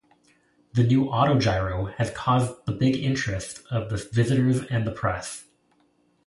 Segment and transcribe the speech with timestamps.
[0.73, 5.45] The new autogyro has caused the big interest of visitors and the press.